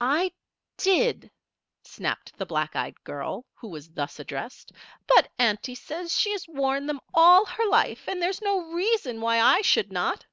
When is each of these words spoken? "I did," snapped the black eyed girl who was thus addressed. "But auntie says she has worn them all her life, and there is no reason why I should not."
"I 0.00 0.30
did," 0.76 1.32
snapped 1.82 2.38
the 2.38 2.46
black 2.46 2.76
eyed 2.76 3.02
girl 3.02 3.44
who 3.54 3.66
was 3.66 3.90
thus 3.90 4.20
addressed. 4.20 4.70
"But 5.08 5.32
auntie 5.36 5.74
says 5.74 6.16
she 6.16 6.30
has 6.30 6.46
worn 6.46 6.86
them 6.86 7.00
all 7.12 7.44
her 7.44 7.66
life, 7.66 8.06
and 8.06 8.22
there 8.22 8.30
is 8.30 8.40
no 8.40 8.70
reason 8.72 9.20
why 9.20 9.40
I 9.40 9.62
should 9.62 9.90
not." 9.90 10.26